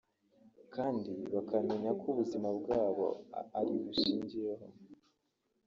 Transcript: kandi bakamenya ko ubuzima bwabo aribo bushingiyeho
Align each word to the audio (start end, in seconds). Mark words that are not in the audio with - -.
kandi 0.75 1.11
bakamenya 1.33 1.91
ko 1.99 2.05
ubuzima 2.11 2.49
bwabo 2.59 3.05
aribo 3.59 3.79
bushingiyeho 3.87 4.65